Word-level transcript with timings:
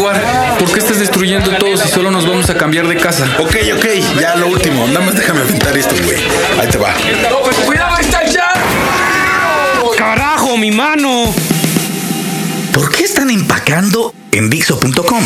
¿Por 0.00 0.72
qué 0.72 0.78
estás 0.78 0.98
destruyendo 0.98 1.50
todo 1.58 1.76
si 1.76 1.86
solo 1.88 2.10
nos 2.10 2.26
vamos 2.26 2.48
a 2.48 2.56
cambiar 2.56 2.88
de 2.88 2.96
casa? 2.96 3.26
Ok, 3.38 3.56
ok, 3.76 3.84
ya 4.18 4.34
lo 4.36 4.46
último. 4.46 4.86
Nada 4.86 5.04
más 5.04 5.14
déjame 5.14 5.42
pintar 5.42 5.76
esto, 5.76 5.94
güey. 6.04 6.16
Ahí 6.58 6.68
te 6.68 6.78
va. 6.78 6.94
¡Cuidado, 7.66 7.96
ahí 7.96 8.04
está 8.04 8.22
el 8.22 8.32
Jack! 8.32 8.58
¡Carajo, 9.98 10.56
mi 10.56 10.70
mano! 10.70 11.34
¿Por 12.72 12.90
qué 12.90 13.04
están 13.04 13.28
empacando 13.28 14.14
en 14.32 14.48
Dixo.com? 14.48 15.22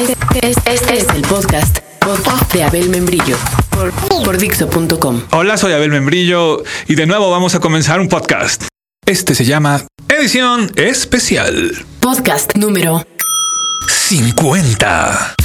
Este, 0.00 0.50
este 0.66 0.98
es 0.98 1.06
el 1.14 1.22
podcast, 1.22 1.78
podcast 2.00 2.52
de 2.52 2.64
Abel 2.64 2.88
Membrillo 2.88 3.36
por, 3.70 3.92
por 4.24 4.38
Dixo.com. 4.38 5.22
Hola, 5.30 5.56
soy 5.56 5.72
Abel 5.72 5.90
Membrillo 5.90 6.64
y 6.88 6.96
de 6.96 7.06
nuevo 7.06 7.30
vamos 7.30 7.54
a 7.54 7.60
comenzar 7.60 8.00
un 8.00 8.08
podcast. 8.08 8.64
Este 9.06 9.36
se 9.36 9.44
llama 9.44 9.82
Edición 10.08 10.72
Especial 10.76 11.84
Podcast 12.00 12.56
número 12.56 13.04
50. 14.10 15.36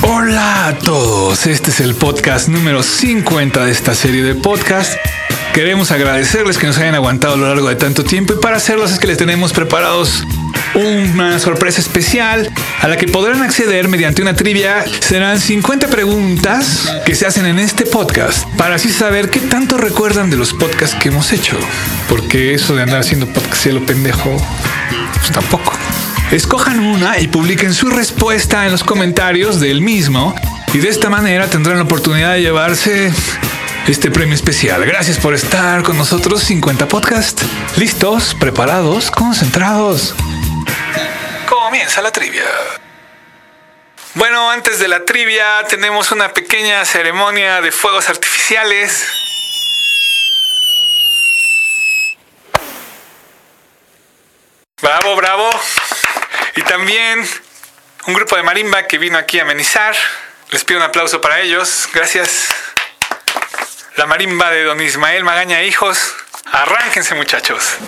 Hola 0.00 0.68
a 0.68 0.78
todos, 0.78 1.46
este 1.46 1.68
es 1.68 1.80
el 1.80 1.94
podcast 1.94 2.48
número 2.48 2.82
50 2.82 3.66
de 3.66 3.70
esta 3.70 3.94
serie 3.94 4.22
de 4.22 4.34
podcast. 4.34 4.94
Queremos 5.52 5.90
agradecerles 5.90 6.56
que 6.56 6.66
nos 6.66 6.78
hayan 6.78 6.94
aguantado 6.94 7.34
a 7.34 7.36
lo 7.36 7.46
largo 7.46 7.68
de 7.68 7.76
tanto 7.76 8.04
tiempo 8.04 8.32
y 8.32 8.36
para 8.38 8.56
hacerlos 8.56 8.90
es 8.90 8.98
que 8.98 9.06
les 9.06 9.18
tenemos 9.18 9.52
preparados 9.52 10.24
una 10.74 11.38
sorpresa 11.38 11.80
especial 11.80 12.50
a 12.80 12.88
la 12.88 12.96
que 12.96 13.06
podrán 13.06 13.42
acceder 13.42 13.88
mediante 13.88 14.22
una 14.22 14.34
trivia. 14.34 14.84
Serán 15.00 15.40
50 15.40 15.88
preguntas 15.88 16.92
que 17.04 17.14
se 17.14 17.26
hacen 17.26 17.46
en 17.46 17.58
este 17.58 17.84
podcast 17.84 18.48
para 18.56 18.76
así 18.76 18.90
saber 18.90 19.30
qué 19.30 19.40
tanto 19.40 19.76
recuerdan 19.76 20.30
de 20.30 20.36
los 20.36 20.52
podcasts 20.54 20.96
que 21.00 21.08
hemos 21.08 21.32
hecho. 21.32 21.58
Porque 22.08 22.54
eso 22.54 22.74
de 22.74 22.82
andar 22.82 23.00
haciendo 23.00 23.26
podcast 23.26 23.66
lo 23.66 23.84
pendejo, 23.84 24.36
pues 25.16 25.32
tampoco. 25.32 25.72
Escojan 26.30 26.80
una 26.80 27.18
y 27.18 27.28
publiquen 27.28 27.74
su 27.74 27.90
respuesta 27.90 28.64
en 28.64 28.72
los 28.72 28.82
comentarios 28.84 29.60
del 29.60 29.82
mismo 29.82 30.34
y 30.72 30.78
de 30.78 30.88
esta 30.88 31.10
manera 31.10 31.48
tendrán 31.48 31.76
la 31.76 31.84
oportunidad 31.84 32.32
de 32.32 32.40
llevarse 32.40 33.12
este 33.86 34.10
premio 34.10 34.34
especial. 34.34 34.84
Gracias 34.86 35.18
por 35.18 35.34
estar 35.34 35.82
con 35.82 35.98
nosotros 35.98 36.42
50 36.42 36.88
podcast. 36.88 37.42
¿Listos? 37.76 38.34
¿Preparados? 38.38 39.10
¿Concentrados? 39.10 40.14
Comienza 41.48 42.02
la 42.02 42.10
trivia. 42.10 42.44
Bueno, 44.14 44.50
antes 44.50 44.78
de 44.78 44.88
la 44.88 45.04
trivia 45.04 45.64
tenemos 45.68 46.12
una 46.12 46.32
pequeña 46.32 46.84
ceremonia 46.84 47.60
de 47.62 47.72
fuegos 47.72 48.08
artificiales. 48.08 49.06
Bravo, 54.82 55.16
bravo. 55.16 55.50
Y 56.56 56.62
también 56.62 57.26
un 58.06 58.14
grupo 58.14 58.36
de 58.36 58.42
marimba 58.42 58.86
que 58.86 58.98
vino 58.98 59.16
aquí 59.16 59.38
a 59.38 59.42
amenizar. 59.42 59.94
Les 60.50 60.64
pido 60.64 60.80
un 60.80 60.84
aplauso 60.84 61.20
para 61.20 61.40
ellos. 61.40 61.88
Gracias. 61.94 62.48
La 63.96 64.06
marimba 64.06 64.50
de 64.50 64.64
don 64.64 64.80
Ismael 64.80 65.24
Magaña 65.24 65.62
Hijos. 65.62 66.14
Arránquense 66.52 67.14
muchachos. 67.14 67.78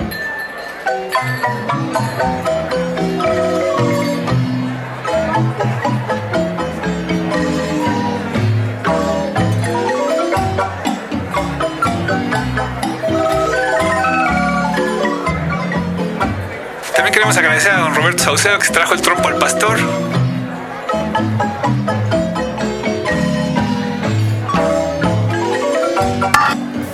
Queremos 17.34 17.39
agradecer 17.39 17.72
a 17.72 17.78
don 17.78 17.95
Roberto 17.95 18.22
Saucedo 18.22 18.58
que 18.58 18.67
se 18.67 18.72
trajo 18.72 18.95
el 18.95 19.00
trompo 19.00 19.27
al 19.28 19.36
pastor. 19.36 19.78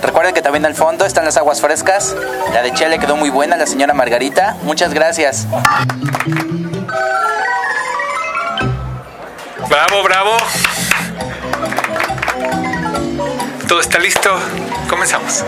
Recuerden 0.01 0.33
que 0.33 0.41
también 0.41 0.65
al 0.65 0.73
fondo 0.73 1.05
están 1.05 1.25
las 1.25 1.37
aguas 1.37 1.61
frescas. 1.61 2.15
La 2.53 2.63
de 2.63 2.73
Chile 2.73 2.97
quedó 2.97 3.15
muy 3.15 3.29
buena, 3.29 3.55
la 3.55 3.67
señora 3.67 3.93
Margarita. 3.93 4.55
Muchas 4.63 4.93
gracias. 4.93 5.47
Bravo, 9.69 10.03
bravo. 10.03 10.37
Todo 13.67 13.79
está 13.79 13.99
listo. 13.99 14.39
Comenzamos. 14.89 15.43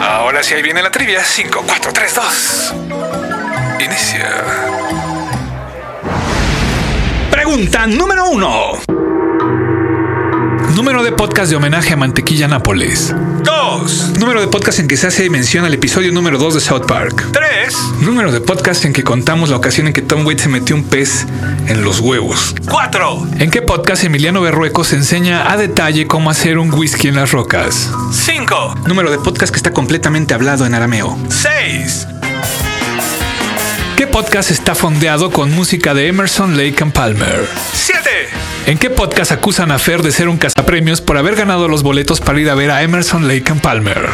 Ahora 0.00 0.42
sí, 0.42 0.54
ahí 0.54 0.62
viene 0.62 0.82
la 0.82 0.90
trivia. 0.90 1.24
5, 1.24 1.64
4, 1.66 1.92
3, 1.92 2.14
2. 2.14 2.74
Inicia. 3.84 4.42
Pregunta 7.30 7.86
número 7.86 8.30
1. 8.30 8.72
Número 10.74 11.02
de 11.04 11.12
podcast 11.12 11.50
de 11.50 11.56
homenaje 11.56 11.92
a 11.92 11.96
Mantequilla 11.96 12.48
Nápoles. 12.48 13.14
2. 13.42 14.18
Número 14.18 14.40
de 14.40 14.46
podcast 14.48 14.78
en 14.78 14.88
que 14.88 14.96
se 14.96 15.08
hace 15.08 15.28
mención 15.28 15.66
al 15.66 15.74
episodio 15.74 16.12
número 16.12 16.38
2 16.38 16.54
de 16.54 16.60
South 16.60 16.86
Park. 16.86 17.26
3. 17.32 17.76
Número 18.00 18.32
de 18.32 18.40
podcast 18.40 18.86
en 18.86 18.94
que 18.94 19.04
contamos 19.04 19.50
la 19.50 19.56
ocasión 19.56 19.86
en 19.86 19.92
que 19.92 20.00
Tom 20.00 20.24
Waits 20.24 20.44
se 20.44 20.48
metió 20.48 20.74
un 20.74 20.84
pez 20.84 21.26
en 21.66 21.84
los 21.84 22.00
huevos. 22.00 22.54
4. 22.70 23.28
¿En 23.38 23.50
qué 23.50 23.60
podcast 23.60 24.02
Emiliano 24.04 24.40
Berrueco 24.40 24.84
se 24.84 24.96
enseña 24.96 25.52
a 25.52 25.58
detalle 25.58 26.06
cómo 26.06 26.30
hacer 26.30 26.56
un 26.56 26.72
whisky 26.72 27.08
en 27.08 27.16
las 27.16 27.32
rocas? 27.32 27.90
5. 28.12 28.76
Número 28.86 29.10
de 29.10 29.18
podcast 29.18 29.52
que 29.52 29.58
está 29.58 29.72
completamente 29.72 30.32
hablado 30.32 30.64
en 30.64 30.72
arameo. 30.72 31.18
6. 31.28 32.06
¿Qué 34.14 34.20
podcast 34.20 34.52
está 34.52 34.76
fondeado 34.76 35.32
con 35.32 35.50
música 35.50 35.92
de 35.92 36.06
Emerson, 36.06 36.56
Lake 36.56 36.80
and 36.84 36.92
Palmer? 36.92 37.48
7. 37.72 38.00
¿En 38.66 38.78
qué 38.78 38.88
podcast 38.88 39.32
acusan 39.32 39.72
a 39.72 39.80
Fer 39.80 40.04
de 40.04 40.12
ser 40.12 40.28
un 40.28 40.36
cazapremios 40.36 41.00
por 41.00 41.18
haber 41.18 41.34
ganado 41.34 41.66
los 41.66 41.82
boletos 41.82 42.20
para 42.20 42.38
ir 42.38 42.48
a 42.48 42.54
ver 42.54 42.70
a 42.70 42.84
Emerson, 42.84 43.26
Lake 43.26 43.50
and 43.50 43.60
Palmer? 43.60 44.08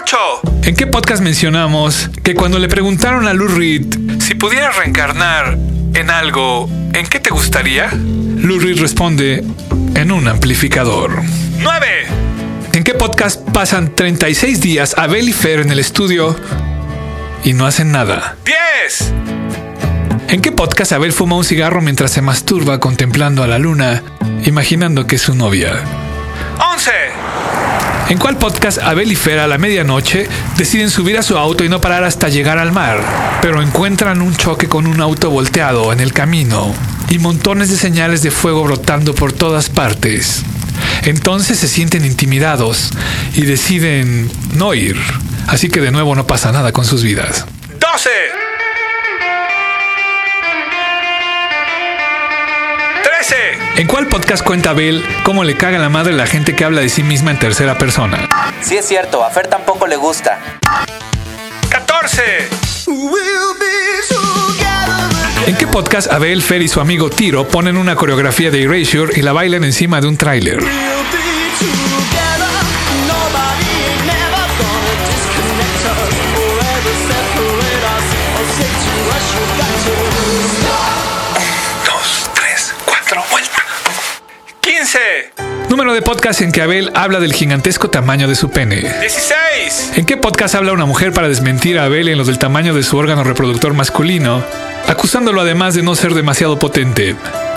8. 0.00 0.16
¿En 0.62 0.76
qué 0.76 0.86
podcast 0.86 1.24
mencionamos 1.24 2.08
que 2.22 2.36
cuando 2.36 2.60
le 2.60 2.68
preguntaron 2.68 3.26
a 3.26 3.34
Lou 3.34 3.48
Reed 3.48 3.84
si 4.20 4.36
pudiera 4.36 4.70
reencarnar 4.70 5.58
en 5.94 6.08
algo, 6.08 6.70
¿en 6.92 7.08
qué 7.08 7.18
te 7.18 7.30
gustaría? 7.30 7.90
Lou 7.92 8.60
Reed 8.60 8.78
responde, 8.78 9.42
en 9.96 10.12
un 10.12 10.28
amplificador. 10.28 11.20
9. 11.58 11.86
¿En 12.74 12.84
qué 12.84 12.94
podcast 12.94 13.40
pasan 13.50 13.92
36 13.96 14.60
días 14.60 14.94
Abel 14.96 15.28
y 15.28 15.32
Fer 15.32 15.58
en 15.58 15.72
el 15.72 15.80
estudio 15.80 16.36
y 17.44 17.52
no 17.52 17.66
hacen 17.66 17.92
nada? 17.92 18.36
10. 18.44 19.12
¿En 20.28 20.40
qué 20.40 20.52
podcast 20.52 20.92
Abel 20.92 21.12
fuma 21.12 21.36
un 21.36 21.44
cigarro 21.44 21.80
mientras 21.80 22.10
se 22.10 22.22
masturba 22.22 22.80
contemplando 22.80 23.42
a 23.42 23.46
la 23.46 23.58
luna, 23.58 24.02
imaginando 24.44 25.06
que 25.06 25.16
es 25.16 25.22
su 25.22 25.34
novia? 25.34 25.72
11. 26.74 26.90
¿En 28.08 28.18
cuál 28.18 28.36
podcast 28.38 28.78
Abel 28.78 29.10
y 29.10 29.16
Fer 29.16 29.40
a 29.40 29.46
la 29.46 29.58
medianoche 29.58 30.28
deciden 30.56 30.90
subir 30.90 31.18
a 31.18 31.22
su 31.22 31.36
auto 31.36 31.64
y 31.64 31.68
no 31.68 31.80
parar 31.80 32.04
hasta 32.04 32.28
llegar 32.28 32.58
al 32.58 32.72
mar, 32.72 33.00
pero 33.42 33.62
encuentran 33.62 34.22
un 34.22 34.34
choque 34.36 34.68
con 34.68 34.86
un 34.86 35.00
auto 35.00 35.30
volteado 35.30 35.92
en 35.92 36.00
el 36.00 36.12
camino 36.12 36.72
y 37.08 37.18
montones 37.18 37.68
de 37.68 37.76
señales 37.76 38.22
de 38.22 38.30
fuego 38.30 38.62
brotando 38.62 39.14
por 39.14 39.32
todas 39.32 39.70
partes? 39.70 40.42
Entonces 41.02 41.58
se 41.58 41.68
sienten 41.68 42.04
intimidados 42.04 42.90
y 43.34 43.42
deciden 43.42 44.30
no 44.54 44.74
ir, 44.74 44.96
así 45.46 45.68
que 45.68 45.80
de 45.80 45.90
nuevo 45.90 46.14
no 46.14 46.26
pasa 46.26 46.52
nada 46.52 46.72
con 46.72 46.84
sus 46.84 47.02
vidas. 47.02 47.46
12. 47.78 48.10
13. 53.02 53.36
¿En 53.80 53.86
cuál 53.86 54.06
podcast 54.06 54.44
cuenta 54.44 54.70
Abel 54.70 55.04
cómo 55.24 55.44
le 55.44 55.56
caga 55.56 55.78
la 55.78 55.88
madre 55.88 56.12
la 56.12 56.26
gente 56.26 56.54
que 56.54 56.64
habla 56.64 56.80
de 56.80 56.88
sí 56.88 57.02
misma 57.02 57.30
en 57.30 57.38
tercera 57.38 57.78
persona? 57.78 58.28
Sí 58.62 58.76
es 58.76 58.86
cierto, 58.86 59.24
a 59.24 59.30
Fer 59.30 59.46
tampoco 59.48 59.86
le 59.86 59.96
gusta. 59.96 60.38
14. 61.70 62.48
¿En 65.46 65.56
qué 65.56 65.66
podcast 65.66 66.10
Abel, 66.10 66.42
Fer 66.42 66.62
y 66.62 66.68
su 66.68 66.80
amigo 66.80 67.08
Tiro 67.10 67.46
ponen 67.46 67.76
una 67.76 67.94
coreografía 67.94 68.50
de 68.50 68.62
Erasure 68.62 69.12
y 69.16 69.22
la 69.22 69.32
bailan 69.32 69.64
encima 69.64 70.00
de 70.00 70.08
un 70.08 70.16
tráiler? 70.16 70.58
Número 85.86 86.02
de 86.02 86.02
podcast 86.02 86.40
en 86.40 86.50
que 86.50 86.62
Abel 86.62 86.90
habla 86.96 87.20
del 87.20 87.32
gigantesco 87.32 87.88
tamaño 87.88 88.26
de 88.26 88.34
su 88.34 88.50
pene. 88.50 88.80
16. 88.80 89.92
¿En 89.94 90.04
qué 90.04 90.16
podcast 90.16 90.56
habla 90.56 90.72
una 90.72 90.84
mujer 90.84 91.12
para 91.12 91.28
desmentir 91.28 91.78
a 91.78 91.84
Abel 91.84 92.08
en 92.08 92.18
los 92.18 92.26
del 92.26 92.40
tamaño 92.40 92.74
de 92.74 92.82
su 92.82 92.96
órgano 92.96 93.22
reproductor 93.22 93.72
masculino, 93.72 94.42
acusándolo 94.88 95.40
además 95.42 95.76
de 95.76 95.84
no 95.84 95.94
ser 95.94 96.14
demasiado 96.14 96.58
potente? 96.58 97.14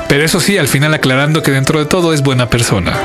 Pero 0.08 0.24
eso 0.24 0.40
sí, 0.40 0.60
al 0.60 0.68
final 0.68 0.94
aclarando 0.94 1.42
que 1.42 1.50
dentro 1.50 1.80
de 1.80 1.86
todo 1.88 2.14
es 2.14 2.22
buena 2.22 2.52
persona. 2.52 3.00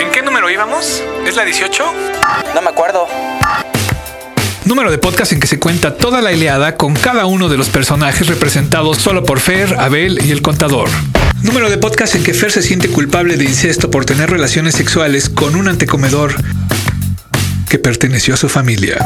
¿En 0.00 0.10
qué 0.10 0.20
número 0.20 0.50
iba? 0.50 0.64
éramos? 0.64 1.00
¿Es 1.24 1.36
la 1.36 1.44
18? 1.44 1.84
No 2.56 2.60
me 2.60 2.70
acuerdo. 2.70 3.06
Número 4.64 4.92
de 4.92 4.98
podcast 4.98 5.32
en 5.32 5.40
que 5.40 5.48
se 5.48 5.58
cuenta 5.58 5.96
toda 5.96 6.22
la 6.22 6.32
Iliada 6.32 6.76
con 6.76 6.94
cada 6.94 7.26
uno 7.26 7.48
de 7.48 7.56
los 7.56 7.68
personajes 7.68 8.28
representados 8.28 8.98
solo 8.98 9.24
por 9.24 9.40
Fer, 9.40 9.74
Abel 9.78 10.20
y 10.24 10.30
el 10.30 10.40
contador. 10.40 10.88
Número 11.42 11.68
de 11.68 11.78
podcast 11.78 12.14
en 12.14 12.22
que 12.22 12.32
Fer 12.32 12.52
se 12.52 12.62
siente 12.62 12.88
culpable 12.88 13.36
de 13.36 13.44
incesto 13.44 13.90
por 13.90 14.04
tener 14.04 14.30
relaciones 14.30 14.76
sexuales 14.76 15.28
con 15.28 15.56
un 15.56 15.66
antecomedor 15.66 16.34
que 17.68 17.80
perteneció 17.80 18.34
a 18.34 18.36
su 18.36 18.48
familia. 18.48 18.98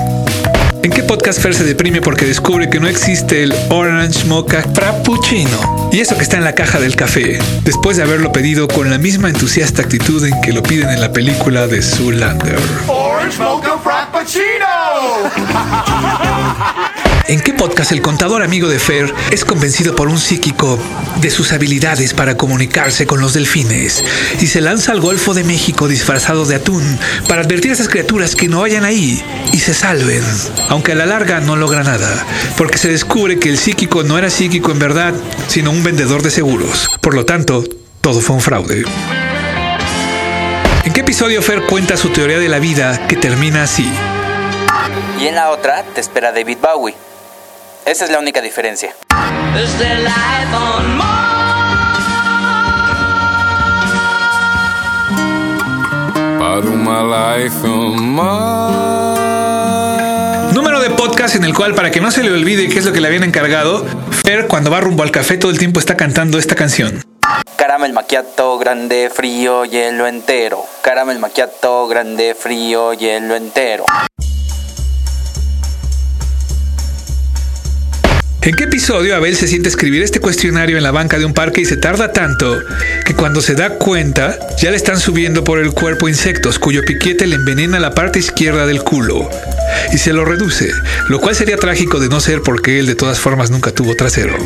¿En 0.83 0.93
qué 0.93 1.03
podcast 1.03 1.41
Fer 1.41 1.55
se 1.55 1.65
deprime 1.65 2.03
porque 2.03 2.27
descubre 2.27 2.69
que 2.69 2.79
no 2.79 2.87
existe 2.87 3.43
el 3.43 3.55
Orange 3.71 4.27
Mocha 4.27 4.63
Frappuccino? 4.63 5.89
Y 5.91 6.01
eso 6.01 6.17
que 6.17 6.23
está 6.23 6.37
en 6.37 6.45
la 6.45 6.55
caja 6.55 6.79
del 6.79 6.97
café, 6.97 7.39
después 7.65 7.97
de 7.97 8.03
haberlo 8.03 8.31
pedido 8.31 8.69
con 8.69 8.91
la 8.91 8.99
misma 8.99 9.31
entusiasta 9.31 9.83
actitud 9.83 10.25
en 10.25 10.39
que 10.43 10.53
lo 10.53 10.63
piden 10.63 10.91
en 10.91 11.01
la 11.01 11.13
película 11.13 11.67
de 11.67 11.81
Zoolander. 11.81 12.59
Orange 12.87 13.39
Mocha 13.39 13.79
Frappuccino! 13.83 14.56
¿En 17.29 17.41
qué 17.41 17.55
podcast 17.55 17.91
el 17.91 18.03
contador 18.03 18.45
amigo 18.45 18.69
de 18.69 18.79
Fer 18.79 19.13
es 19.33 19.45
convencido 19.45 19.97
por 19.97 20.07
un 20.07 20.19
psíquico 20.19 20.79
de 21.21 21.31
sus 21.31 21.53
habilidades 21.53 22.15
para 22.15 22.37
comunicarse 22.37 23.07
con 23.07 23.21
los 23.21 23.35
delfines 23.35 24.05
y 24.41 24.47
se 24.47 24.61
lanza 24.61 24.93
al 24.93 25.01
Golfo 25.01 25.35
de 25.35 25.43
México 25.43 25.89
disfrazado 25.89 26.45
de 26.45 26.55
atún 26.55 26.99
para 27.27 27.43
advertir 27.43 27.73
a 27.73 27.75
esas 27.75 27.89
criaturas 27.89 28.37
que 28.37 28.47
no 28.47 28.61
vayan 28.61 28.85
ahí 28.85 29.21
y 29.53 29.59
se 29.59 29.75
salven? 29.75 30.23
Aunque 30.69 30.93
a 30.93 30.95
la 30.95 31.07
larga 31.07 31.41
no 31.41 31.57
logra 31.57 31.83
nada, 31.83 32.25
porque 32.57 32.79
se 32.79 32.89
descubre 32.89 33.41
que 33.41 33.49
el 33.49 33.59
psíquico 33.59 34.05
no 34.05 34.19
era 34.19 34.31
psíquico 34.31 34.71
en 34.71 34.79
verdad, 34.79 35.13
sino 35.49 35.73
un 35.73 35.83
vendedor 35.83 36.23
de 36.23 36.31
seguros. 36.31 36.89
Por 37.01 37.15
lo 37.15 37.25
tanto, 37.25 37.65
todo 38.01 38.21
fue 38.21 38.37
un 38.37 38.43
fraude. 38.43 38.85
¿En 40.85 40.93
qué 40.93 41.01
episodio 41.01 41.43
Fer 41.43 41.63
cuenta 41.63 41.97
su 41.97 42.11
teoría 42.11 42.39
de 42.39 42.49
la 42.49 42.61
vida 42.61 43.09
que 43.09 43.17
termina 43.17 43.65
así? 43.65 43.91
Y 45.21 45.27
en 45.27 45.35
la 45.35 45.51
otra 45.51 45.83
te 45.83 46.01
espera 46.01 46.33
David 46.33 46.59
Bowie. 46.61 46.95
Esa 47.85 48.05
es 48.05 48.11
la 48.11 48.19
única 48.19 48.41
diferencia. 48.41 48.95
Número 60.53 60.81
de 60.81 60.91
podcast 60.91 61.37
en 61.37 61.45
el 61.45 61.55
cual, 61.55 61.75
para 61.75 61.91
que 61.91 62.01
no 62.01 62.11
se 62.11 62.23
le 62.23 62.33
olvide 62.33 62.69
qué 62.69 62.79
es 62.79 62.85
lo 62.85 62.93
que 62.93 63.01
le 63.01 63.09
habían 63.09 63.25
encargado, 63.25 63.85
Fer 64.11 64.49
cuando 64.49 64.71
va 64.71 64.81
rumbo 64.81 65.03
al 65.03 65.11
café 65.11 65.37
todo 65.37 65.51
el 65.51 65.59
tiempo 65.59 65.79
está 65.79 65.97
cantando 65.97 66.39
esta 66.39 66.55
canción. 66.55 67.03
Caramel 67.57 67.93
macchiato, 67.93 68.59
grande, 68.59 69.11
frío, 69.13 69.65
hielo 69.65 70.07
entero. 70.07 70.65
Caramel 70.83 71.19
macchiato, 71.19 71.87
grande, 71.89 72.35
frío, 72.35 72.93
hielo 72.93 73.37
entero. 73.37 73.85
¿En 78.47 78.55
qué 78.55 78.63
episodio 78.63 79.17
Abel 79.17 79.35
se 79.35 79.49
siente 79.49 79.69
escribir 79.69 80.03
este 80.05 80.21
cuestionario 80.21 80.77
en 80.77 80.85
la 80.85 80.93
banca 80.93 81.19
de 81.19 81.25
un 81.25 81.35
parque 81.35 81.63
y 81.63 81.65
se 81.65 81.77
tarda 81.77 82.13
tanto 82.13 82.57
que 83.05 83.13
cuando 83.13 83.41
se 83.41 83.57
da 83.57 83.71
cuenta 83.71 84.39
ya 84.57 84.71
le 84.71 84.77
están 84.77 85.01
subiendo 85.01 85.43
por 85.43 85.59
el 85.59 85.73
cuerpo 85.73 86.09
insectos 86.09 86.61
cuyo 86.61 86.85
piquete 86.85 87.27
le 87.27 87.35
envenena 87.35 87.81
la 87.81 87.91
parte 87.91 88.21
izquierda 88.21 88.65
del 88.65 88.85
culo 88.85 89.29
y 89.93 89.99
se 89.99 90.13
lo 90.13 90.25
reduce, 90.25 90.71
lo 91.09 91.19
cual 91.19 91.35
sería 91.35 91.57
trágico 91.57 91.99
de 91.99 92.09
no 92.09 92.21
ser 92.21 92.41
porque 92.43 92.79
él 92.79 92.87
de 92.87 92.95
todas 92.95 93.19
formas 93.19 93.51
nunca 93.51 93.73
tuvo 93.73 93.97
trasero? 93.97 94.37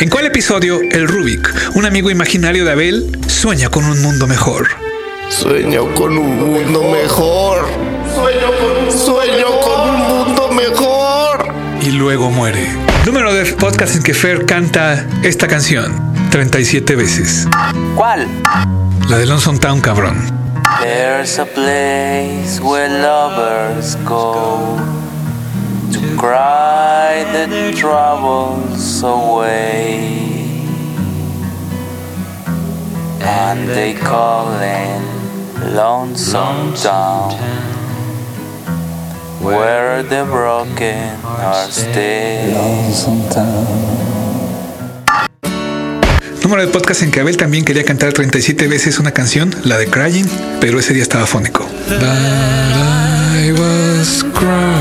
¿En 0.00 0.10
cuál 0.10 0.26
episodio 0.26 0.80
el 0.90 1.06
Rubik, 1.06 1.48
un 1.76 1.86
amigo 1.86 2.10
imaginario 2.10 2.64
de 2.64 2.72
Abel, 2.72 3.18
sueña 3.28 3.68
con 3.68 3.84
un 3.84 4.02
mundo 4.02 4.26
mejor? 4.26 4.66
Sueño 5.28 5.94
con 5.94 6.18
un 6.18 6.38
mundo 6.38 6.90
mejor. 6.90 7.68
Sueño 8.12 8.46
con, 8.58 8.73
y 11.84 11.90
luego 11.92 12.30
muere. 12.30 12.66
Número 13.04 13.34
de 13.34 13.44
podcast 13.52 13.96
en 13.96 14.02
que 14.02 14.14
Fer 14.14 14.46
canta 14.46 15.06
esta 15.22 15.46
canción 15.46 15.92
37 16.30 16.96
veces. 16.96 17.46
¿Cuál? 17.94 18.26
La 19.08 19.18
de 19.18 19.26
Lonesome 19.26 19.58
Town, 19.58 19.80
cabrón. 19.80 20.16
There's 20.80 21.38
a 21.38 21.44
place 21.44 22.60
where 22.60 22.88
lovers 22.88 23.96
go 24.04 24.78
to 25.92 26.00
cry 26.16 27.24
the 27.32 27.72
troubles 27.76 29.02
away. 29.02 30.22
And 33.20 33.68
they 33.68 33.94
call 33.94 34.48
it 34.60 35.02
Lonesome 35.74 36.74
Town, 36.74 37.32
where 39.44 40.02
the 40.02 40.24
broken 40.24 41.20
are 41.24 41.70
still. 41.70 42.54
Número 46.42 46.62
de 46.62 46.68
podcast 46.68 47.02
en 47.02 47.10
que 47.10 47.20
Abel 47.20 47.36
también 47.36 47.64
quería 47.64 47.84
cantar 47.84 48.12
37 48.12 48.68
veces 48.68 48.98
una 48.98 49.12
canción, 49.12 49.54
la 49.64 49.76
de 49.78 49.86
Crying, 49.86 50.26
pero 50.60 50.78
ese 50.78 50.94
día 50.94 51.02
estaba 51.02 51.26
fónico. 51.26 51.66
I 51.90 53.52
was 53.52 54.24
crying 54.34 54.74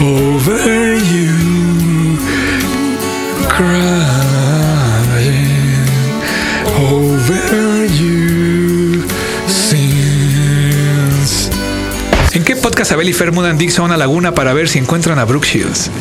over 0.00 0.98
you, 0.98 2.18
crying 3.48 4.22
over 6.90 7.86
you 7.86 8.61
¿En 12.42 12.46
qué 12.46 12.56
podcast 12.56 12.90
Abel 12.90 13.08
y 13.08 13.12
Fer 13.12 13.30
mudan 13.30 13.56
Dixon 13.56 13.84
a 13.84 13.86
una 13.86 13.96
laguna 13.96 14.34
para 14.34 14.52
ver 14.52 14.68
si 14.68 14.80
encuentran 14.80 15.16
a 15.20 15.24
Brooke 15.24 15.46
Shields? 15.46 15.92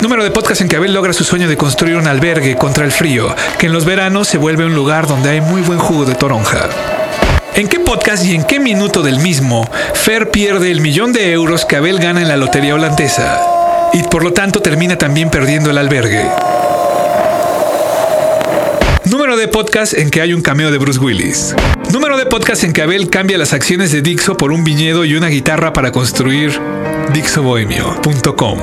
Número 0.00 0.24
de 0.24 0.32
podcast 0.32 0.60
en 0.60 0.68
que 0.68 0.74
Abel 0.74 0.92
logra 0.92 1.12
su 1.12 1.22
sueño 1.22 1.48
de 1.48 1.56
construir 1.56 1.94
un 1.94 2.08
albergue 2.08 2.56
contra 2.56 2.84
el 2.84 2.90
frío, 2.90 3.32
que 3.56 3.66
en 3.66 3.72
los 3.72 3.84
veranos 3.84 4.26
se 4.26 4.38
vuelve 4.38 4.66
un 4.66 4.74
lugar 4.74 5.06
donde 5.06 5.30
hay 5.30 5.40
muy 5.40 5.60
buen 5.60 5.78
jugo 5.78 6.04
de 6.04 6.16
toronja. 6.16 6.68
¿En 7.54 7.68
qué 7.68 7.78
podcast 7.78 8.24
y 8.24 8.34
en 8.34 8.42
qué 8.42 8.58
minuto 8.58 9.02
del 9.02 9.20
mismo 9.20 9.70
Fer 9.94 10.32
pierde 10.32 10.72
el 10.72 10.80
millón 10.80 11.12
de 11.12 11.30
euros 11.30 11.64
que 11.64 11.76
Abel 11.76 12.00
gana 12.00 12.22
en 12.22 12.26
la 12.26 12.36
lotería 12.36 12.74
holandesa? 12.74 13.40
Y 13.92 14.02
por 14.02 14.24
lo 14.24 14.32
tanto 14.32 14.62
termina 14.62 14.98
también 14.98 15.30
perdiendo 15.30 15.70
el 15.70 15.78
albergue. 15.78 16.28
Número 19.04 19.36
de 19.36 19.46
podcast 19.46 19.94
en 19.94 20.10
que 20.10 20.22
hay 20.22 20.34
un 20.34 20.42
cameo 20.42 20.72
de 20.72 20.78
Bruce 20.78 20.98
Willis. 20.98 21.54
Número 21.96 22.18
de 22.18 22.26
podcast 22.26 22.62
en 22.62 22.74
que 22.74 22.82
Abel 22.82 23.08
cambia 23.08 23.38
las 23.38 23.54
acciones 23.54 23.90
de 23.90 24.02
Dixo 24.02 24.36
por 24.36 24.52
un 24.52 24.64
viñedo 24.64 25.06
y 25.06 25.14
una 25.14 25.28
guitarra 25.28 25.72
para 25.72 25.92
construir 25.92 26.52
dixobohemio.com. 27.14 28.58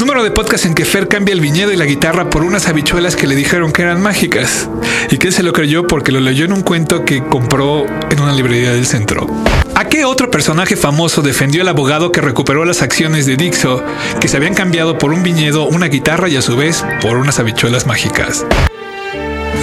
Número 0.00 0.24
de 0.24 0.32
podcast 0.32 0.66
en 0.66 0.74
que 0.74 0.84
Fer 0.84 1.06
cambia 1.06 1.32
el 1.32 1.40
viñedo 1.40 1.72
y 1.72 1.76
la 1.76 1.84
guitarra 1.84 2.28
por 2.28 2.42
unas 2.42 2.66
habichuelas 2.66 3.14
que 3.14 3.28
le 3.28 3.36
dijeron 3.36 3.70
que 3.70 3.82
eran 3.82 4.02
mágicas. 4.02 4.68
Y 5.12 5.18
que 5.18 5.30
se 5.30 5.44
lo 5.44 5.52
creyó 5.52 5.86
porque 5.86 6.10
lo 6.10 6.18
leyó 6.18 6.44
en 6.44 6.52
un 6.52 6.62
cuento 6.62 7.04
que 7.04 7.22
compró 7.22 7.86
en 8.10 8.20
una 8.20 8.32
librería 8.32 8.72
del 8.72 8.84
centro. 8.84 9.28
¿A 9.76 9.84
qué 9.84 10.04
otro 10.04 10.32
personaje 10.32 10.74
famoso 10.74 11.22
defendió 11.22 11.62
el 11.62 11.68
abogado 11.68 12.10
que 12.10 12.20
recuperó 12.20 12.64
las 12.64 12.82
acciones 12.82 13.26
de 13.26 13.36
Dixo 13.36 13.84
que 14.20 14.26
se 14.26 14.38
habían 14.38 14.54
cambiado 14.54 14.98
por 14.98 15.12
un 15.12 15.22
viñedo, 15.22 15.68
una 15.68 15.86
guitarra 15.86 16.28
y 16.28 16.34
a 16.34 16.42
su 16.42 16.56
vez 16.56 16.84
por 17.00 17.16
unas 17.16 17.38
habichuelas 17.38 17.86
mágicas? 17.86 18.44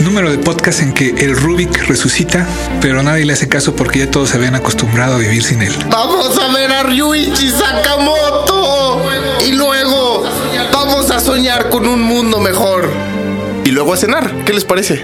Número 0.02 0.32
de 0.32 0.38
podcast 0.38 0.82
en 0.82 0.94
que 0.94 1.10
el 1.20 1.36
Rubik 1.36 1.88
resucita, 1.88 2.48
pero 2.82 3.04
nadie 3.04 3.26
le 3.26 3.34
hace 3.34 3.48
caso 3.48 3.76
porque 3.76 4.00
ya 4.00 4.12
todos 4.12 4.30
se 4.30 4.38
habían 4.38 4.56
acostumbrado 4.56 5.16
a 5.16 5.18
vivir 5.20 5.44
sin 5.44 5.62
él. 5.62 5.74
Vamos 5.90 6.38
a 6.38 6.52
ver 6.54 6.72
a 6.72 6.84
Ryuichi 6.84 7.50
Sakamoto. 7.50 9.02
Y 9.46 9.52
luego 9.54 10.24
vamos 10.74 11.12
a 11.12 11.20
soñar 11.20 11.70
con 11.70 11.88
un 11.88 12.02
mundo 12.02 12.40
mejor. 12.40 12.90
Y 13.66 13.72
luego 13.72 13.94
a 13.94 13.98
cenar. 13.98 14.44
¿Qué 14.46 14.54
les 14.54 14.66
parece? 14.66 15.04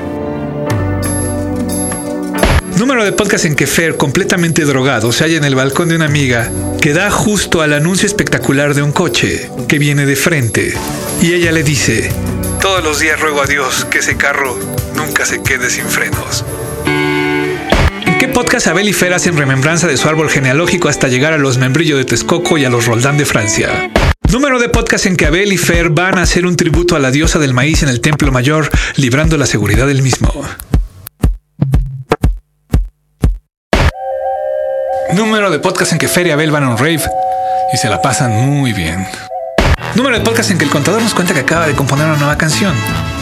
Número 2.78 3.04
de 3.04 3.12
podcast 3.12 3.46
en 3.46 3.56
que 3.56 3.68
Fer, 3.68 3.98
completamente 3.98 4.64
drogado, 4.64 5.12
se 5.12 5.26
halla 5.26 5.38
en 5.38 5.44
el 5.44 5.56
balcón 5.56 5.90
de 5.90 5.96
una 5.96 6.06
amiga 6.06 6.50
que 6.82 6.94
da 6.94 7.12
justo 7.12 7.62
al 7.62 7.74
anuncio 7.74 8.08
espectacular 8.08 8.74
de 8.74 8.82
un 8.82 8.94
coche 8.94 9.50
que 9.68 9.80
viene 9.80 10.06
de 10.06 10.16
frente. 10.16 10.74
Y 11.22 11.34
ella 11.34 11.52
le 11.52 11.64
dice, 11.64 12.10
todos 12.60 12.84
los 12.84 13.00
días 13.00 13.20
ruego 13.20 13.42
a 13.42 13.46
Dios 13.46 13.86
que 13.86 14.00
ese 14.00 14.18
carro 14.18 14.58
nunca 14.96 15.26
se 15.26 15.42
quede 15.42 15.70
sin 15.70 15.86
frenos. 15.86 16.46
¿En 16.86 18.18
qué 18.18 18.28
podcast 18.28 18.68
Abel 18.68 18.90
y 18.90 18.94
Fer 18.94 19.14
hacen 19.14 19.38
remembranza 19.38 19.88
de 19.88 19.98
su 19.98 20.08
árbol 20.10 20.30
genealógico 20.30 20.90
hasta 20.90 21.08
llegar 21.08 21.34
a 21.34 21.38
los 21.38 21.58
Membrillo 21.58 21.98
de 21.98 22.06
Texcoco 22.06 22.58
y 22.58 22.66
a 22.66 22.70
los 22.70 22.86
Roldán 22.86 23.18
de 23.18 23.26
Francia? 23.26 23.90
Número 24.30 24.60
de 24.60 24.70
podcast 24.70 25.06
en 25.06 25.16
que 25.16 25.26
Abel 25.26 25.54
y 25.54 25.58
Fer 25.58 25.90
van 25.90 26.18
a 26.18 26.24
hacer 26.24 26.46
un 26.46 26.56
tributo 26.56 26.96
a 26.96 27.00
la 27.00 27.12
diosa 27.12 27.40
del 27.40 27.54
maíz 27.54 27.82
en 27.84 27.90
el 27.90 28.02
Templo 28.02 28.32
Mayor, 28.32 28.70
librando 28.96 29.38
la 29.38 29.46
seguridad 29.46 29.88
del 29.88 30.02
mismo. 30.02 30.32
Número 35.14 35.50
de 35.50 35.60
podcast 35.60 35.94
en 35.94 35.98
que 35.98 36.08
Fer 36.08 36.28
y 36.28 36.32
Abel 36.32 36.52
van 36.52 36.64
a 36.64 36.70
un 36.70 36.78
rave 36.78 37.02
y 37.74 37.78
se 37.78 37.90
la 37.90 38.02
pasan 38.02 38.32
muy 38.32 38.74
bien. 38.74 39.08
Número 39.96 40.18
de 40.18 40.24
podcast 40.24 40.52
en 40.52 40.58
que 40.58 40.66
el 40.66 40.72
contador 40.72 41.02
nos 41.02 41.14
cuenta 41.14 41.34
que 41.34 41.42
acaba 41.42 41.68
de 41.68 41.76
componer 41.76 42.06
una 42.06 42.18
nueva 42.18 42.38
canción, 42.38 42.74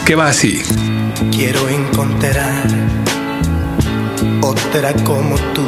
que 0.04 0.14
va 0.14 0.28
así. 0.28 0.62
Quiero 1.32 1.68
encontrar 1.68 2.64
otra 4.42 4.92
como 5.04 5.36
tú, 5.54 5.66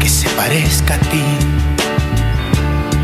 que 0.00 0.08
se 0.08 0.28
parezca 0.30 0.94
a 0.94 0.98
ti, 0.98 1.22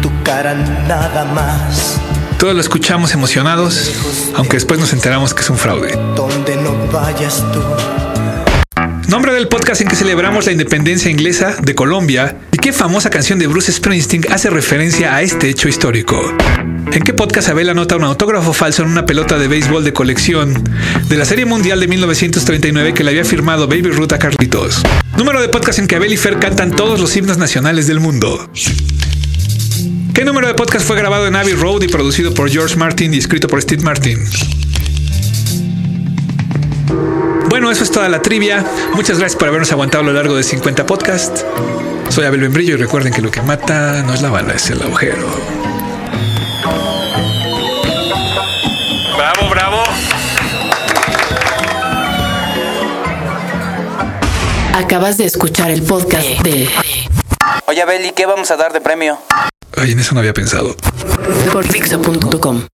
tu 0.00 0.10
cara 0.22 0.54
nada 0.54 1.24
más. 1.26 2.00
Todos 2.38 2.54
lo 2.54 2.60
escuchamos 2.60 3.12
emocionados, 3.12 3.92
aunque 4.34 4.56
después 4.56 4.80
nos 4.80 4.92
enteramos 4.92 5.34
que 5.34 5.42
es 5.42 5.50
un 5.50 5.58
fraude. 5.58 5.96
Donde 6.16 6.56
no 6.56 6.74
vayas 6.90 7.44
tú. 7.52 7.60
Nombre 9.08 9.34
del 9.34 9.48
podcast 9.48 9.80
en 9.82 9.88
que 9.88 9.96
celebramos 9.96 10.46
la 10.46 10.52
independencia 10.52 11.10
inglesa 11.10 11.56
de 11.62 11.74
Colombia 11.74 12.36
y 12.52 12.56
qué 12.56 12.72
famosa 12.72 13.10
canción 13.10 13.38
de 13.38 13.46
Bruce 13.46 13.70
Springsteen 13.70 14.24
hace 14.30 14.50
referencia 14.50 15.14
a 15.14 15.22
este 15.22 15.50
hecho 15.50 15.68
histórico. 15.68 16.20
¿En 16.90 17.02
qué 17.02 17.12
podcast 17.12 17.50
Abel 17.50 17.68
anota 17.68 17.96
un 17.96 18.04
autógrafo 18.04 18.52
falso 18.52 18.82
en 18.82 18.88
una 18.88 19.04
pelota 19.04 19.38
de 19.38 19.46
béisbol 19.46 19.84
de 19.84 19.92
colección 19.92 20.64
de 21.08 21.16
la 21.16 21.24
Serie 21.24 21.44
Mundial 21.44 21.80
de 21.80 21.88
1939 21.88 22.94
que 22.94 23.04
le 23.04 23.10
había 23.10 23.24
firmado 23.24 23.68
Baby 23.68 23.90
Ruth 23.90 24.12
a 24.12 24.18
Carlitos? 24.18 24.82
Número 25.16 25.40
de 25.40 25.48
podcast 25.48 25.78
en 25.78 25.86
que 25.86 25.96
Abel 25.96 26.12
y 26.12 26.16
Fer 26.16 26.38
cantan 26.38 26.74
todos 26.74 26.98
los 26.98 27.14
himnos 27.16 27.36
nacionales 27.36 27.86
del 27.86 28.00
mundo. 28.00 28.50
¿Qué 30.14 30.24
número 30.24 30.46
de 30.46 30.54
podcast 30.54 30.86
fue 30.86 30.96
grabado 30.96 31.26
en 31.26 31.36
Abbey 31.36 31.54
Road 31.54 31.82
y 31.82 31.88
producido 31.88 32.32
por 32.32 32.48
George 32.50 32.76
Martin 32.76 33.12
y 33.12 33.18
escrito 33.18 33.48
por 33.48 33.60
Steve 33.60 33.82
Martin? 33.82 34.18
Bueno, 37.64 37.72
eso 37.72 37.84
es 37.84 37.90
toda 37.90 38.10
la 38.10 38.20
trivia. 38.20 38.62
Muchas 38.92 39.18
gracias 39.18 39.38
por 39.38 39.48
habernos 39.48 39.72
aguantado 39.72 40.04
a 40.04 40.06
lo 40.08 40.12
largo 40.12 40.36
de 40.36 40.42
50 40.42 40.84
podcasts. 40.84 41.46
Soy 42.10 42.26
Abel 42.26 42.42
Membrillo 42.42 42.74
y 42.74 42.76
recuerden 42.76 43.10
que 43.10 43.22
lo 43.22 43.30
que 43.30 43.40
mata 43.40 44.02
no 44.02 44.12
es 44.12 44.20
la 44.20 44.28
bala, 44.28 44.52
es 44.52 44.68
el 44.68 44.82
agujero. 44.82 45.26
Bravo, 49.16 49.48
bravo. 49.48 49.82
Acabas 54.74 55.16
de 55.16 55.24
escuchar 55.24 55.70
el 55.70 55.84
podcast 55.84 56.28
de 56.42 56.68
Oye, 57.64 57.80
Abel, 57.80 58.04
¿y 58.04 58.12
qué 58.12 58.26
vamos 58.26 58.50
a 58.50 58.56
dar 58.58 58.74
de 58.74 58.82
premio? 58.82 59.18
Ay, 59.74 59.92
en 59.92 60.00
eso 60.00 60.12
no 60.12 60.20
había 60.20 60.34
pensado. 60.34 60.76
por 61.50 61.66
Dixo.com. 61.66 62.66